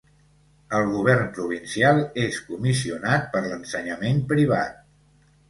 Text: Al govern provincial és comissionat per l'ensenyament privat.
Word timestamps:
Al 0.77 0.85
govern 0.93 1.27
provincial 1.35 2.01
és 2.23 2.39
comissionat 2.47 3.29
per 3.37 3.45
l'ensenyament 3.45 4.25
privat. 4.35 4.83